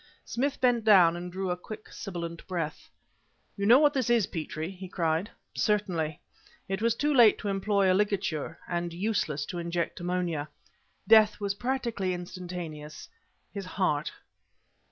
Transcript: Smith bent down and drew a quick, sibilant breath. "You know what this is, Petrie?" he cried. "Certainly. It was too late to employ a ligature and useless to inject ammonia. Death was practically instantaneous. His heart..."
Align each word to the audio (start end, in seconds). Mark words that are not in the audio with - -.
Smith 0.25 0.59
bent 0.59 0.83
down 0.83 1.15
and 1.15 1.31
drew 1.31 1.51
a 1.51 1.55
quick, 1.55 1.89
sibilant 1.89 2.47
breath. 2.47 2.89
"You 3.55 3.67
know 3.67 3.77
what 3.77 3.93
this 3.93 4.09
is, 4.09 4.25
Petrie?" 4.25 4.71
he 4.71 4.87
cried. 4.89 5.29
"Certainly. 5.53 6.19
It 6.67 6.81
was 6.81 6.95
too 6.95 7.13
late 7.13 7.37
to 7.37 7.49
employ 7.49 7.93
a 7.93 7.93
ligature 7.93 8.57
and 8.67 8.93
useless 8.95 9.45
to 9.45 9.59
inject 9.59 9.99
ammonia. 9.99 10.49
Death 11.07 11.39
was 11.39 11.53
practically 11.53 12.15
instantaneous. 12.15 13.09
His 13.53 13.65
heart..." 13.65 14.11